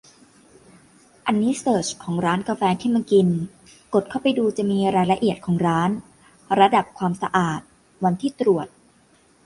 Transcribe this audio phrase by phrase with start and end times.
[1.25, 3.27] อันนี้เสิร์ชของร้านกาแฟที่มากิน
[3.93, 5.89] กดเข้าไปดูจะมีรายละเอียดของร้าน
[6.59, 7.59] ระดับความสะอาด
[8.03, 8.67] วันที่ตรวจ